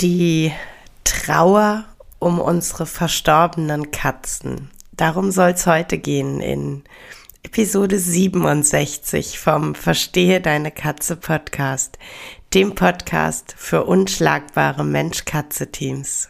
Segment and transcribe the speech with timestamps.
[0.00, 0.50] Die
[1.04, 1.84] Trauer
[2.20, 4.70] um unsere verstorbenen Katzen.
[4.92, 6.84] Darum soll es heute gehen in
[7.42, 11.98] Episode 67 vom Verstehe deine Katze Podcast,
[12.54, 16.29] dem Podcast für unschlagbare Mensch-Katze-Teams.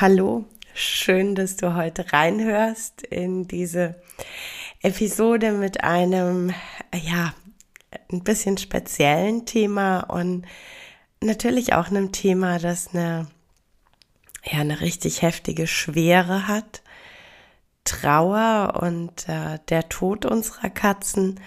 [0.00, 3.94] Hallo, schön, dass du heute reinhörst in diese
[4.82, 6.52] Episode mit einem,
[6.92, 7.32] ja,
[8.10, 10.46] ein bisschen speziellen Thema und
[11.20, 13.28] natürlich auch einem Thema, das eine,
[14.42, 16.82] ja, eine richtig heftige Schwere hat.
[17.84, 21.38] Trauer und äh, der Tod unserer Katzen.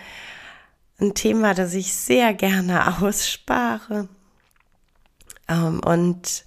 [1.01, 4.07] Ein Thema, das ich sehr gerne ausspare.
[5.49, 6.45] Ähm, und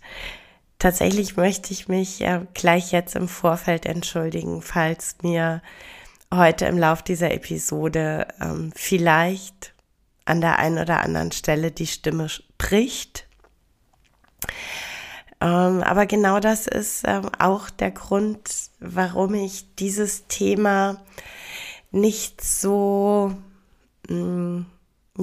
[0.81, 5.61] Tatsächlich möchte ich mich äh, gleich jetzt im Vorfeld entschuldigen, falls mir
[6.33, 9.75] heute im Lauf dieser Episode ähm, vielleicht
[10.25, 13.27] an der einen oder anderen Stelle die Stimme bricht.
[15.42, 21.03] Ähm, aber genau das ist ähm, auch der Grund, warum ich dieses Thema
[21.91, 23.36] nicht so
[24.08, 24.67] mh, mm,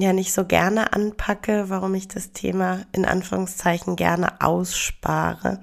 [0.00, 5.60] ja nicht so gerne anpacke, warum ich das Thema in Anführungszeichen gerne ausspare.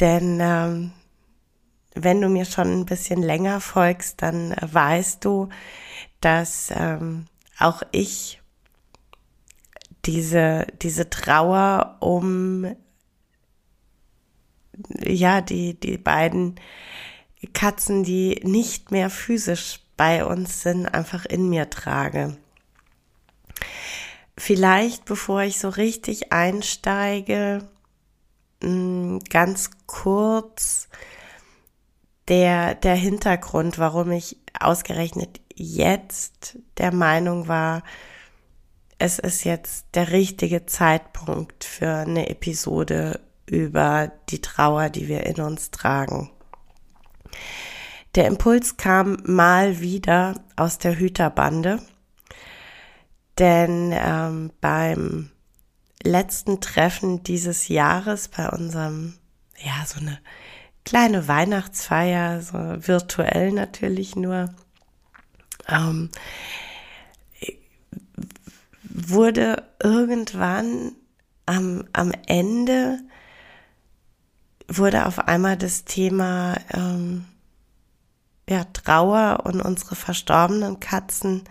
[0.00, 0.92] Denn ähm,
[1.94, 5.48] wenn du mir schon ein bisschen länger folgst, dann weißt du,
[6.20, 7.26] dass ähm,
[7.58, 8.40] auch ich
[10.04, 12.66] diese, diese Trauer um
[15.04, 16.56] ja, die, die beiden
[17.52, 22.36] Katzen, die nicht mehr physisch bei uns sind, einfach in mir trage.
[24.36, 27.68] Vielleicht, bevor ich so richtig einsteige,
[28.62, 30.88] mm, ganz kurz
[32.28, 37.82] der, der Hintergrund, warum ich ausgerechnet jetzt der Meinung war,
[38.98, 45.40] es ist jetzt der richtige Zeitpunkt für eine Episode über die Trauer, die wir in
[45.40, 46.30] uns tragen.
[48.14, 51.82] Der Impuls kam mal wieder aus der Hüterbande
[53.38, 55.30] denn ähm, beim
[56.02, 59.14] letzten Treffen dieses Jahres, bei unserem,
[59.58, 60.18] ja, so eine
[60.84, 64.54] kleine Weihnachtsfeier, so virtuell natürlich nur,
[65.68, 66.10] ähm,
[68.82, 70.92] wurde irgendwann
[71.46, 72.98] am, am Ende
[74.68, 77.26] wurde auf einmal das Thema ähm,
[78.48, 81.44] ja, Trauer und unsere verstorbenen Katzen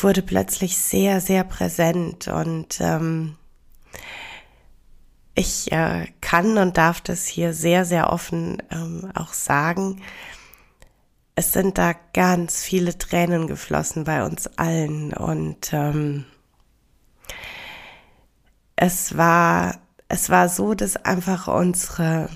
[0.00, 3.36] wurde plötzlich sehr, sehr präsent und ähm,
[5.34, 10.02] ich äh, kann und darf das hier sehr, sehr offen ähm, auch sagen.
[11.34, 16.26] Es sind da ganz viele Tränen geflossen bei uns allen und ähm,
[18.76, 22.28] es war es war so, dass einfach unsere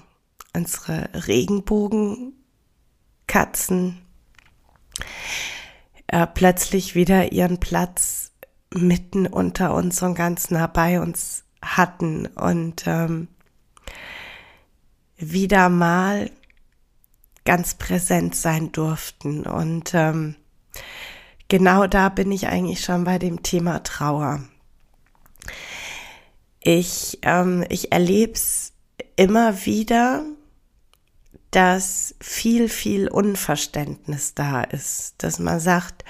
[0.55, 4.01] unsere Regenbogenkatzen
[6.09, 8.33] äh, plötzlich wieder ihren Platz
[8.73, 13.29] mitten unter uns und ganz nah bei uns hatten und ähm,
[15.17, 16.31] wieder mal
[17.45, 19.47] ganz präsent sein durften.
[19.47, 20.37] Und ähm,
[21.49, 24.41] genau da bin ich eigentlich schon bei dem Thema Trauer.
[26.61, 28.73] Ich, ähm, ich erlebe es
[29.15, 30.25] immer wieder,
[31.57, 36.05] dass viel, viel Unverständnis da ist, dass man sagt,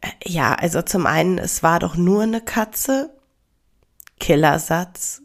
[0.00, 3.14] äh, ja, also zum einen, es war doch nur eine Katze,
[4.18, 5.22] Killersatz,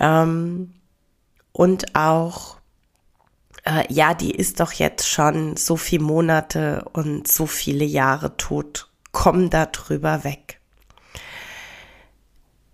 [0.00, 0.74] ähm,
[1.52, 2.56] und auch,
[3.64, 8.90] äh, ja, die ist doch jetzt schon so viele Monate und so viele Jahre tot,
[9.12, 10.60] komm da drüber weg.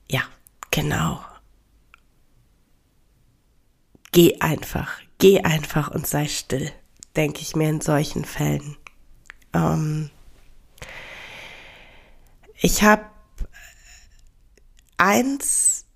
[0.08, 0.22] Ja,
[0.70, 1.20] genau.
[4.12, 6.70] Geh einfach, geh einfach und sei still,
[7.16, 8.76] denke ich mir in solchen Fällen.
[9.52, 10.10] Ähm,
[12.60, 13.04] ich habe
[14.96, 15.86] eins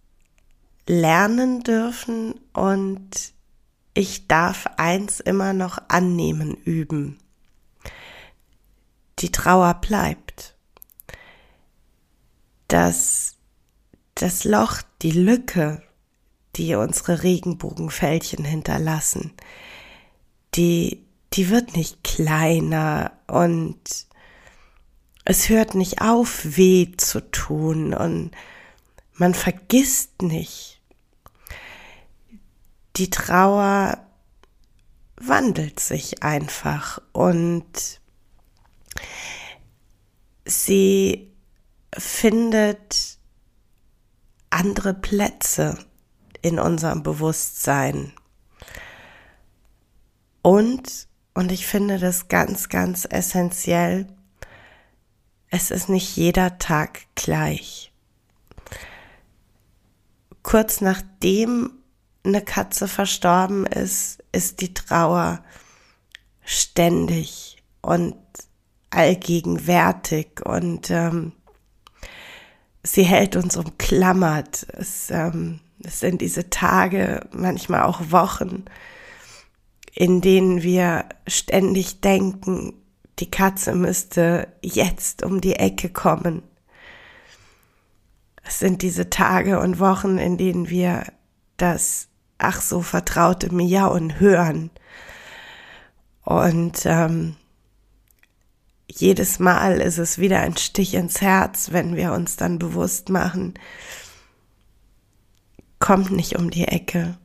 [0.89, 3.35] lernen dürfen und
[3.95, 7.19] ich darf eins immer noch annehmen üben.
[9.21, 10.55] Die Trauer bleibt.
[12.69, 13.37] Das,
[14.15, 15.83] das Loch, die Lücke,
[16.57, 19.33] die unsere Regenbogenfältchen hinterlassen,
[20.55, 21.05] die,
[21.35, 23.79] die wird nicht kleiner und
[25.25, 28.31] es hört nicht auf, weh zu tun und
[29.15, 30.81] man vergisst nicht.
[32.97, 34.07] Die Trauer
[35.17, 38.01] wandelt sich einfach und
[40.45, 41.33] sie
[41.93, 43.19] findet
[44.51, 45.79] andere Plätze
[46.47, 48.13] in unserem Bewusstsein.
[50.43, 54.07] Und, und ich finde das ganz, ganz essentiell,
[55.51, 57.93] es ist nicht jeder Tag gleich.
[60.45, 61.73] Kurz nachdem
[62.25, 65.43] eine Katze verstorben ist, ist die Trauer
[66.45, 68.15] ständig und
[68.91, 71.33] allgegenwärtig und ähm,
[72.85, 74.65] sie hält uns umklammert.
[74.75, 78.65] Es, ähm, es sind diese Tage, manchmal auch Wochen,
[79.95, 82.75] in denen wir ständig denken,
[83.21, 86.43] die Katze müsste jetzt um die Ecke kommen.
[88.43, 91.05] Es sind diese Tage und Wochen, in denen wir
[91.57, 92.09] das
[92.39, 94.71] ach so vertraute Miauen hören.
[96.25, 97.37] Und ähm,
[98.89, 103.55] jedes Mal ist es wieder ein Stich ins Herz, wenn wir uns dann bewusst machen,
[105.87, 107.17] kommt nicht um die Ecke.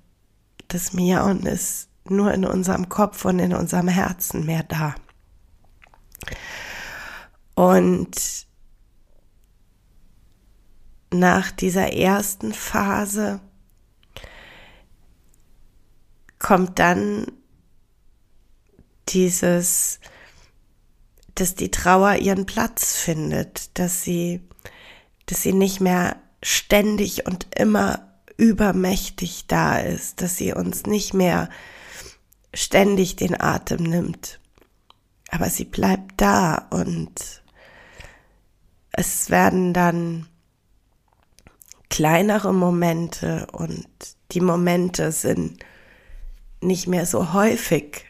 [0.67, 4.93] Das Miauen ist nur in unserem Kopf und in unserem Herzen mehr da.
[7.55, 8.45] Und
[11.11, 13.39] nach dieser ersten Phase
[16.37, 17.31] kommt dann
[19.09, 19.99] dieses
[21.33, 24.41] dass die Trauer ihren Platz findet, dass sie,
[25.25, 31.49] dass sie nicht mehr ständig und immer übermächtig da ist, dass sie uns nicht mehr
[32.53, 34.39] ständig den Atem nimmt.
[35.29, 37.41] Aber sie bleibt da und
[38.91, 40.27] es werden dann
[41.89, 43.87] kleinere Momente und
[44.31, 45.63] die Momente sind
[46.61, 48.05] nicht mehr so häufig,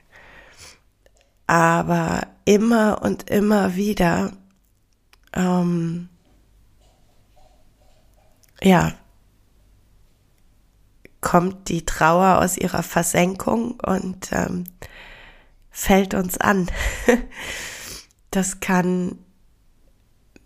[1.48, 4.34] aber immer und immer wieder,
[5.34, 6.10] ähm,
[8.62, 8.94] ja,
[11.22, 14.66] kommt die Trauer aus ihrer Versenkung und ähm,
[15.70, 16.70] fällt uns an.
[18.32, 19.20] das kann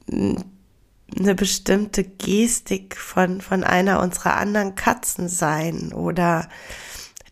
[0.08, 6.48] eine bestimmte Gestik von, von einer unserer anderen Katzen sein oder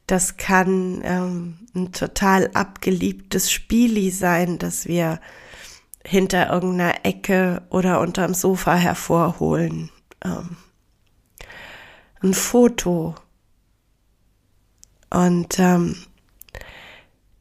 [0.07, 5.19] das kann ähm, ein total abgeliebtes Spieli sein, das wir
[6.05, 9.89] hinter irgendeiner Ecke oder unterm Sofa hervorholen.
[10.23, 10.57] Ähm,
[12.21, 13.15] ein Foto.
[15.13, 15.95] Und ähm,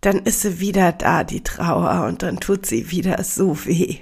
[0.02, 4.00] dann ist sie wieder da, die Trauer, und dann tut sie wieder so weh.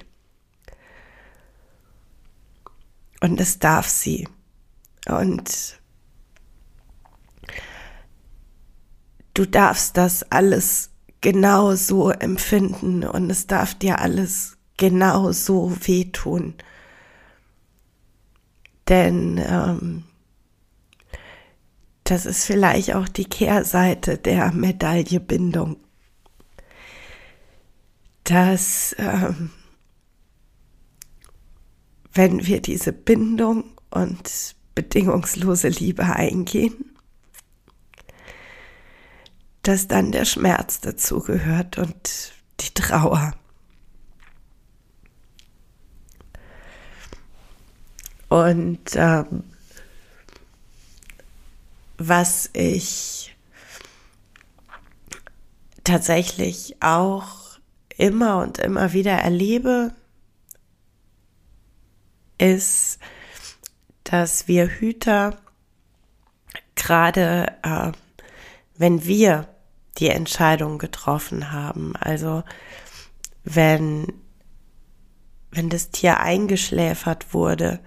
[3.21, 4.27] Und es darf sie.
[5.07, 5.81] Und
[9.35, 16.55] du darfst das alles genau so empfinden und es darf dir alles genau so wehtun.
[18.89, 20.05] Denn ähm,
[22.11, 25.76] das ist vielleicht auch die Kehrseite der Medaillebindung.
[28.25, 29.50] Dass ähm,
[32.12, 36.97] wenn wir diese Bindung und bedingungslose Liebe eingehen,
[39.62, 43.35] dass dann der Schmerz dazugehört und die Trauer.
[48.29, 49.45] Und ähm,
[52.00, 53.37] was ich
[55.85, 57.59] tatsächlich auch
[57.97, 59.92] immer und immer wieder erlebe,
[62.38, 62.99] ist,
[64.04, 65.37] dass wir Hüter
[66.75, 67.92] gerade äh,
[68.80, 69.47] wenn wir
[69.99, 71.95] die Entscheidung getroffen haben.
[71.97, 72.42] Also
[73.45, 74.07] wenn,
[75.50, 77.80] wenn das Tier eingeschläfert wurde,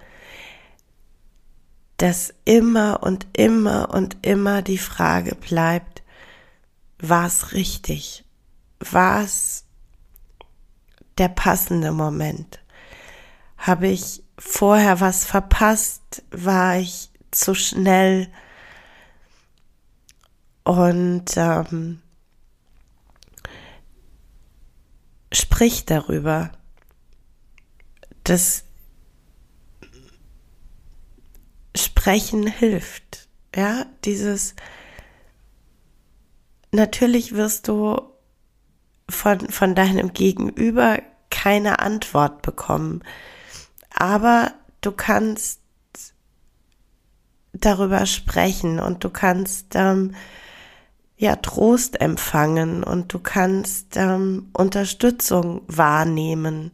[1.98, 6.04] dass immer und immer und immer die Frage bleibt,
[7.00, 8.24] war es richtig?
[8.80, 9.66] War es
[11.18, 12.60] der passende Moment?
[13.58, 16.24] Habe ich vorher was verpasst?
[16.32, 18.30] War ich zu schnell?
[20.64, 22.02] Und ähm,
[25.32, 26.52] sprich darüber.
[28.24, 28.64] Das
[32.04, 33.30] Sprechen hilft.
[33.56, 34.56] Ja, dieses
[36.74, 38.02] natürlich wirst du
[39.10, 40.98] von, von deinem Gegenüber
[41.30, 43.06] keine Antwort bekommen.
[43.96, 45.62] Aber du kannst
[47.54, 50.14] darüber sprechen und du kannst ähm,
[51.16, 56.74] ja Trost empfangen und du kannst ähm, Unterstützung wahrnehmen.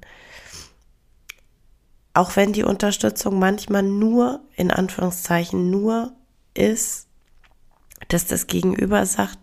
[2.19, 6.11] Auch wenn die Unterstützung manchmal nur, in Anführungszeichen, nur
[6.53, 7.07] ist,
[8.09, 9.39] dass das Gegenüber sagt,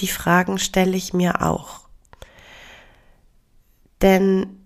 [0.00, 1.82] die Fragen stelle ich mir auch.
[4.02, 4.58] Denn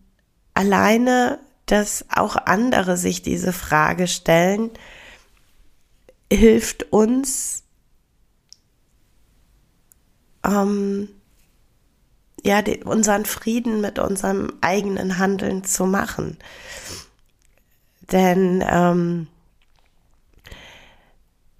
[0.54, 4.70] alleine, dass auch andere sich diese Frage stellen,
[6.32, 7.64] hilft uns,
[10.46, 11.10] ähm,
[12.42, 16.38] ja, den, unseren Frieden mit unserem eigenen Handeln zu machen.
[18.12, 19.28] Denn ähm,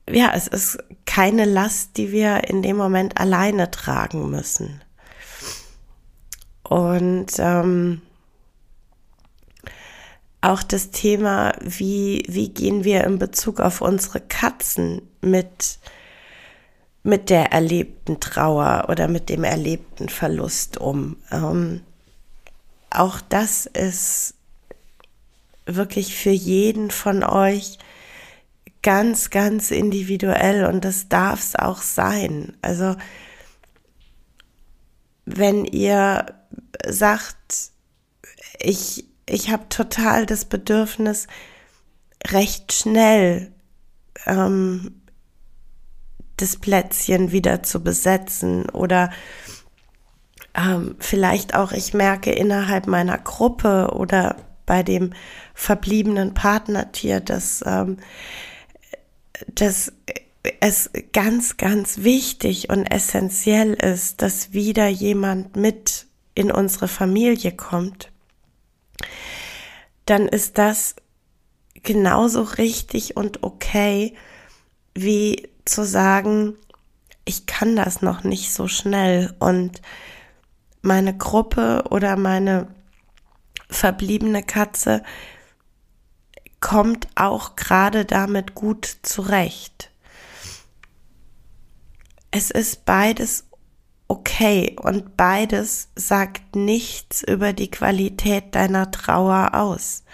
[0.09, 4.83] ja, es ist keine Last, die wir in dem Moment alleine tragen müssen.
[6.63, 8.03] Und ähm,
[10.41, 15.79] auch das Thema, wie, wie gehen wir in Bezug auf unsere Katzen mit,
[17.03, 21.17] mit der erlebten Trauer oder mit dem erlebten Verlust um.
[21.31, 21.83] Ähm,
[22.91, 24.35] auch das ist
[25.67, 27.79] wirklich für jeden von euch
[28.83, 32.57] ganz, ganz individuell und das darf es auch sein.
[32.61, 32.97] Also
[35.25, 36.27] wenn ihr
[36.87, 37.71] sagt,
[38.59, 41.27] ich, ich habe total das Bedürfnis,
[42.27, 43.53] recht schnell
[44.27, 45.01] ähm,
[46.37, 49.11] das Plätzchen wieder zu besetzen oder
[50.55, 55.13] ähm, vielleicht auch, ich merke innerhalb meiner Gruppe oder bei dem
[55.55, 57.99] verbliebenen Partnertier, dass, ähm,
[59.49, 59.93] dass
[60.61, 68.11] es ganz, ganz wichtig und essentiell ist, dass wieder jemand mit in unsere Familie kommt,
[70.07, 70.97] dann ist das
[71.83, 74.15] genauso richtig und okay,
[74.95, 76.57] wie zu sagen,
[77.25, 79.81] ich kann das noch nicht so schnell und
[80.83, 82.69] meine Gruppe oder meine
[83.71, 85.03] verbliebene Katze
[86.65, 89.91] kommt auch gerade damit gut zurecht.
[92.31, 93.45] Es ist beides
[94.09, 100.05] okay und beides sagt nichts über die Qualität deiner Trauer aus.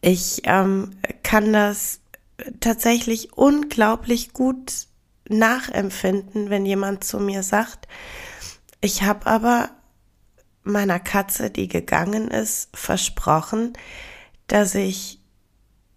[0.00, 0.92] Ich ähm,
[1.22, 2.00] kann das
[2.60, 4.86] tatsächlich unglaublich gut
[5.28, 7.86] nachempfinden, wenn jemand zu mir sagt,
[8.80, 9.68] ich habe aber
[10.66, 13.72] meiner Katze, die gegangen ist, versprochen,
[14.46, 15.20] dass ich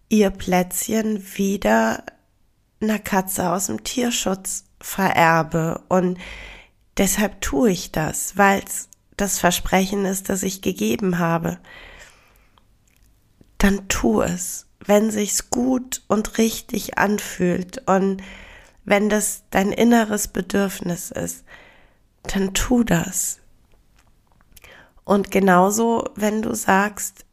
[0.09, 2.03] ihr Plätzchen wieder
[2.81, 5.83] einer Katze aus dem Tierschutz vererbe.
[5.89, 6.17] Und
[6.97, 11.59] deshalb tue ich das, weil es das Versprechen ist, das ich gegeben habe.
[13.57, 18.23] Dann tu es, wenn sich's gut und richtig anfühlt und
[18.85, 21.43] wenn das dein inneres Bedürfnis ist,
[22.23, 23.39] dann tu das.
[25.09, 27.25] Und genauso, wenn du sagst,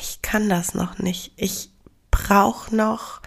[0.00, 1.70] ich kann das noch nicht, ich
[2.10, 3.20] brauche noch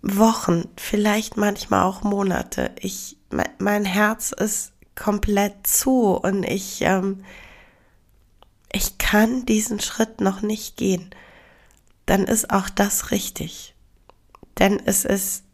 [0.00, 2.74] Wochen, vielleicht manchmal auch Monate.
[2.80, 3.18] Ich,
[3.58, 7.22] mein Herz ist komplett zu und ich, ähm,
[8.72, 11.10] ich kann diesen Schritt noch nicht gehen.
[12.06, 13.74] Dann ist auch das richtig.
[14.58, 15.44] Denn es ist,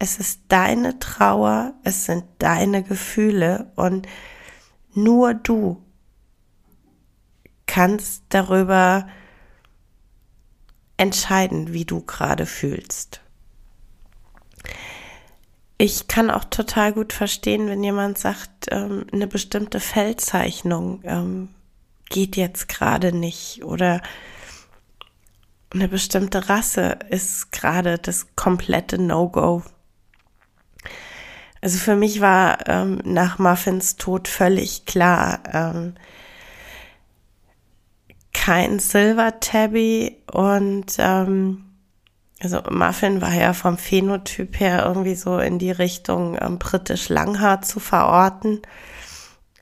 [0.00, 4.08] es ist deine Trauer, es sind deine Gefühle und
[4.94, 5.82] nur du
[7.66, 9.06] kannst darüber
[10.96, 13.20] entscheiden, wie du gerade fühlst.
[15.76, 21.50] Ich kann auch total gut verstehen, wenn jemand sagt, ähm, eine bestimmte Feldzeichnung ähm,
[22.08, 24.02] geht jetzt gerade nicht oder
[25.70, 29.62] eine bestimmte Rasse ist gerade das komplette No-Go.
[31.60, 35.94] Also für mich war ähm, nach Muffins Tod völlig klar, ähm,
[38.32, 41.64] kein Silver Tabby und ähm,
[42.40, 47.62] also Muffin war ja vom Phänotyp her irgendwie so in die Richtung ähm, britisch Langhaar
[47.62, 48.62] zu verorten.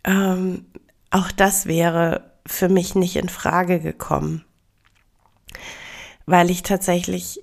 [0.05, 0.67] Ähm,
[1.11, 4.45] auch das wäre für mich nicht in Frage gekommen,
[6.27, 7.43] weil ich tatsächlich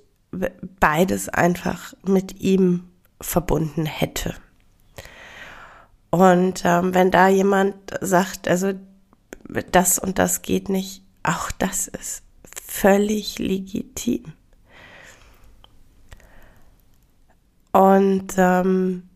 [0.80, 2.88] beides einfach mit ihm
[3.20, 4.34] verbunden hätte.
[6.10, 8.72] Und ähm, wenn da jemand sagt, also
[9.72, 12.22] das und das geht nicht, auch das ist
[12.66, 14.32] völlig legitim.
[17.72, 19.08] Und ähm,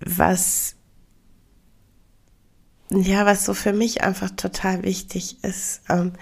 [0.00, 0.74] was
[2.90, 6.14] ja, was so für mich einfach total wichtig ist, ähm,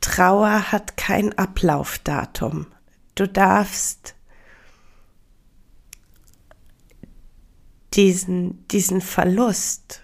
[0.00, 2.66] Trauer hat kein Ablaufdatum.
[3.14, 4.14] Du darfst
[7.94, 10.02] diesen, diesen Verlust,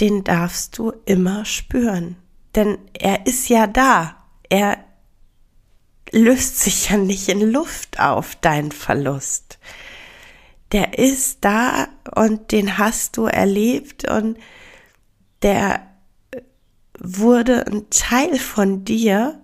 [0.00, 2.16] den darfst du immer spüren.
[2.54, 4.16] Denn er ist ja da.
[4.48, 4.84] Er
[6.10, 9.58] löst sich ja nicht in Luft auf, dein Verlust.
[10.72, 14.38] Der ist da und den hast du erlebt und
[15.42, 15.86] der
[16.98, 19.41] wurde ein Teil von dir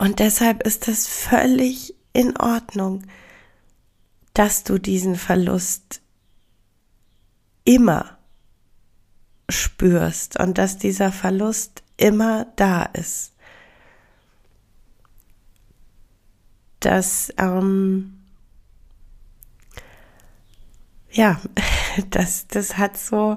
[0.00, 3.06] und deshalb ist es völlig in Ordnung,
[4.32, 6.00] dass du diesen Verlust
[7.64, 8.16] immer
[9.50, 13.34] spürst und dass dieser Verlust immer da ist.
[16.80, 18.22] Dass, ähm,
[21.10, 21.38] ja,
[22.08, 23.36] das, das hat so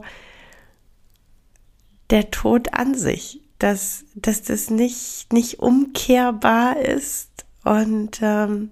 [2.09, 8.71] der Tod an sich, dass, dass das nicht, nicht umkehrbar ist und ähm,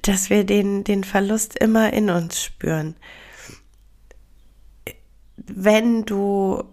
[0.00, 2.96] dass wir den, den Verlust immer in uns spüren.
[5.36, 6.64] Wenn du,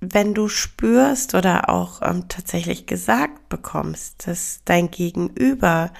[0.00, 5.92] wenn du spürst oder auch ähm, tatsächlich gesagt bekommst, dass dein Gegenüber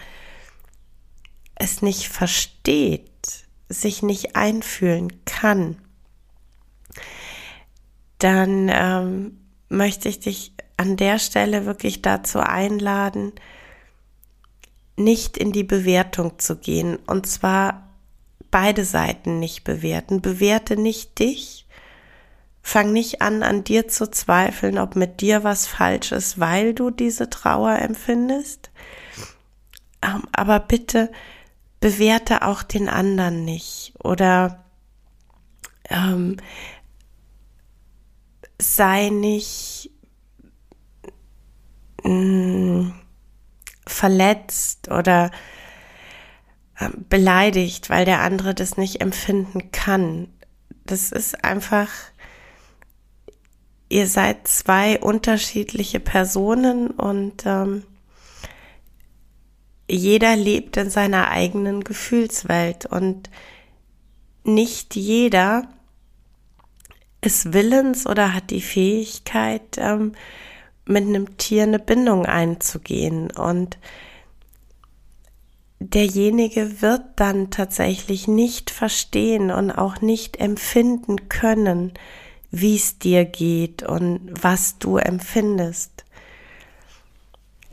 [1.55, 5.77] es nicht versteht, sich nicht einfühlen kann,
[8.19, 13.33] dann ähm, möchte ich dich an der Stelle wirklich dazu einladen,
[14.97, 16.99] nicht in die Bewertung zu gehen.
[17.07, 17.89] Und zwar
[18.51, 20.21] beide Seiten nicht bewerten.
[20.21, 21.67] Bewerte nicht dich.
[22.63, 26.91] Fang nicht an, an dir zu zweifeln, ob mit dir was falsch ist, weil du
[26.91, 28.71] diese Trauer empfindest.
[30.03, 31.11] Ähm, aber bitte
[31.81, 34.65] bewerte auch den anderen nicht oder
[35.89, 36.37] ähm,
[38.61, 39.91] sei nicht
[42.03, 42.95] mh, mm,
[43.87, 45.31] verletzt oder
[46.79, 50.29] äh, beleidigt, weil der andere das nicht empfinden kann.
[50.85, 51.89] Das ist einfach,
[53.89, 57.85] ihr seid zwei unterschiedliche Personen und ähm,
[59.91, 63.31] jeder lebt in seiner eigenen Gefühlswelt und
[64.45, 65.69] nicht jeder
[67.21, 70.13] ist willens oder hat die Fähigkeit, ähm,
[70.85, 73.31] mit einem Tier eine Bindung einzugehen.
[73.31, 73.79] Und
[75.81, 81.93] derjenige wird dann tatsächlich nicht verstehen und auch nicht empfinden können,
[82.51, 86.05] wie es dir geht und was du empfindest.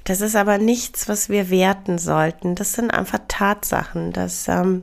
[0.04, 2.54] Das ist aber nichts, was wir werten sollten.
[2.56, 4.82] Das sind einfach Tatsachen, dass ähm,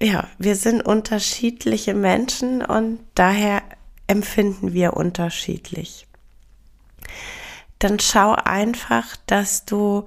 [0.00, 3.62] ja, wir sind unterschiedliche Menschen und daher
[4.06, 6.06] empfinden wir unterschiedlich
[7.80, 10.04] dann schau einfach, dass du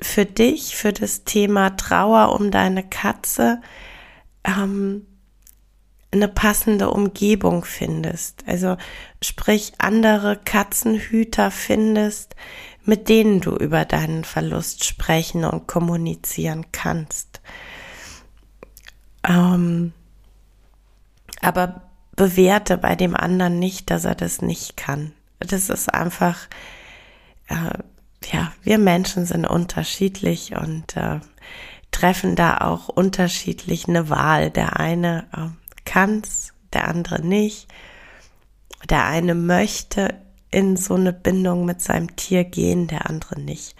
[0.00, 3.60] für dich, für das Thema Trauer um deine Katze,
[4.44, 5.06] ähm,
[6.10, 8.44] eine passende Umgebung findest.
[8.46, 8.76] Also
[9.22, 12.34] sprich andere Katzenhüter findest,
[12.84, 17.40] mit denen du über deinen Verlust sprechen und kommunizieren kannst.
[19.26, 19.92] Ähm,
[21.40, 21.82] aber
[22.16, 25.12] bewerte bei dem anderen nicht, dass er das nicht kann
[25.52, 26.38] das ist einfach,
[27.48, 27.78] äh,
[28.32, 31.20] ja, wir Menschen sind unterschiedlich und äh,
[31.90, 34.50] treffen da auch unterschiedlich eine Wahl.
[34.50, 35.48] Der eine äh,
[35.84, 37.68] kann's, der andere nicht.
[38.88, 40.14] Der eine möchte
[40.50, 43.74] in so eine Bindung mit seinem Tier gehen, der andere nicht.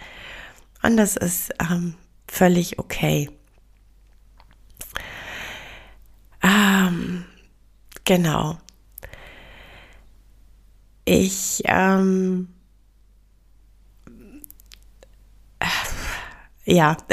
[0.83, 1.95] Und das ist ähm,
[2.27, 3.29] völlig okay.
[6.87, 7.25] Ähm,
[8.03, 8.57] genau.
[11.05, 12.47] Ich, ähm,
[16.65, 16.97] ja,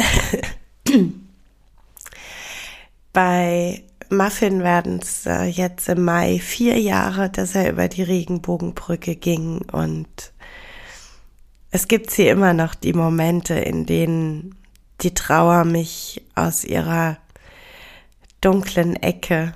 [3.12, 9.16] Bei Muffin werden es äh, jetzt im Mai vier Jahre, dass er über die Regenbogenbrücke
[9.16, 10.32] ging und
[11.70, 14.54] es gibt sie immer noch die Momente, in denen
[15.02, 17.18] die Trauer mich aus ihrer
[18.40, 19.54] dunklen Ecke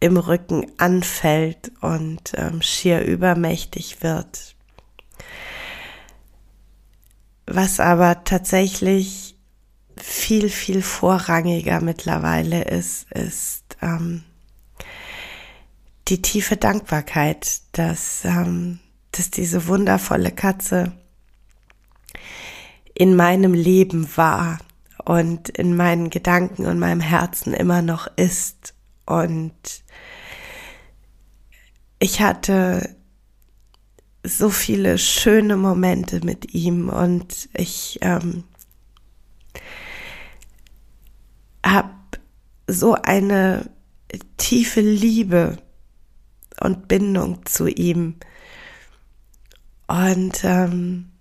[0.00, 4.54] im Rücken anfällt und ähm, schier übermächtig wird.
[7.46, 9.36] Was aber tatsächlich
[9.96, 14.24] viel, viel vorrangiger mittlerweile ist, ist ähm,
[16.08, 18.80] die tiefe Dankbarkeit, dass, ähm,
[19.12, 20.92] dass diese wundervolle Katze
[22.94, 24.58] in meinem Leben war
[25.04, 28.74] und in meinen Gedanken und meinem Herzen immer noch ist.
[29.04, 29.52] Und
[31.98, 32.96] ich hatte
[34.22, 38.44] so viele schöne Momente mit ihm und ich ähm,
[41.64, 41.90] habe
[42.66, 43.70] so eine
[44.36, 45.58] tiefe Liebe
[46.60, 48.16] und Bindung zu ihm.
[49.86, 51.12] Und ähm,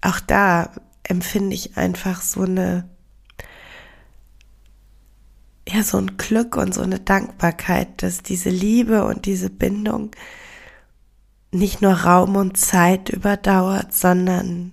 [0.00, 2.88] auch da empfinde ich einfach so eine,
[5.70, 10.10] ja, so ein Glück und so eine Dankbarkeit, dass diese Liebe und diese Bindung
[11.50, 14.72] nicht nur Raum und Zeit überdauert, sondern,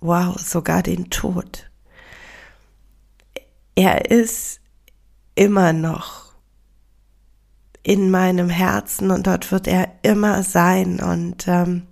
[0.00, 1.70] wow, sogar den Tod.
[3.74, 4.60] Er ist
[5.34, 6.34] immer noch
[7.82, 11.86] in meinem Herzen und dort wird er immer sein und ähm,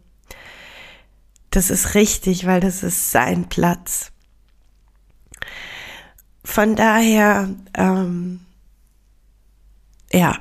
[1.50, 4.10] das ist richtig, weil das ist sein Platz.
[6.44, 8.43] Von daher, ähm,
[10.14, 10.38] ja,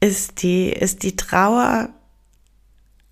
[0.00, 1.88] ist die, ist die Trauer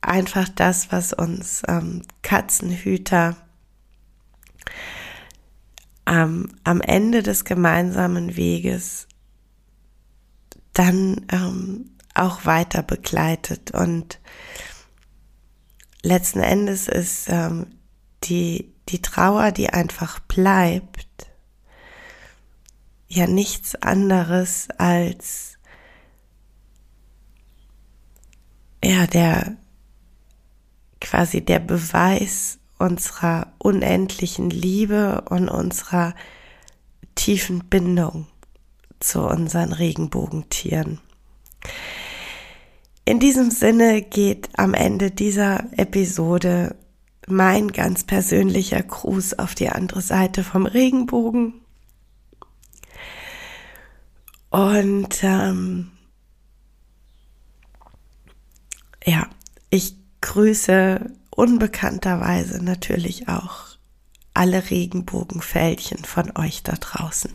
[0.00, 3.36] einfach das, was uns ähm, Katzenhüter
[6.06, 9.08] ähm, am Ende des gemeinsamen Weges
[10.72, 13.72] dann ähm, auch weiter begleitet.
[13.72, 14.20] Und
[16.02, 17.66] letzten Endes ist ähm,
[18.22, 21.25] die, die Trauer, die einfach bleibt,
[23.08, 25.58] ja nichts anderes als
[28.82, 29.56] ja, der
[31.00, 36.14] quasi der Beweis unserer unendlichen Liebe und unserer
[37.14, 38.26] tiefen Bindung
[39.00, 41.00] zu unseren Regenbogentieren.
[43.04, 46.76] In diesem Sinne geht am Ende dieser Episode
[47.26, 51.54] mein ganz persönlicher Gruß auf die andere Seite vom Regenbogen.
[54.50, 55.90] Und ähm,
[59.04, 59.28] ja,
[59.70, 63.66] ich grüße unbekannterweise natürlich auch
[64.34, 67.32] alle Regenbogenfältchen von euch da draußen.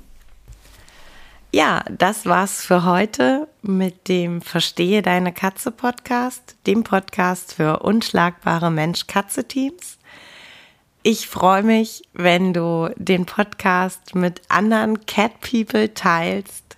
[1.54, 8.72] Ja, das war's für heute mit dem Verstehe deine Katze Podcast, dem Podcast für unschlagbare
[8.72, 9.98] Mensch-Katze-Teams.
[11.04, 16.78] Ich freue mich, wenn du den Podcast mit anderen Cat People teilst